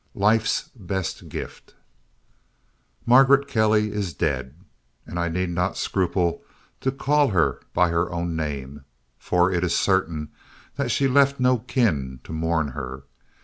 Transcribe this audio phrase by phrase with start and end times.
[0.15, 1.75] LIFE'S BEST GIFT
[3.05, 4.55] Margaret Kelly is dead,
[5.05, 6.41] and I need not scruple
[6.79, 8.83] to call her by her own name.
[9.19, 10.31] For it is certain
[10.75, 13.03] that she left no kin to mourn her.